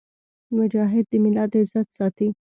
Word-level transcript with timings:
مجاهد 0.57 1.05
د 1.11 1.13
ملت 1.23 1.51
عزت 1.61 1.87
ساتي. 1.97 2.27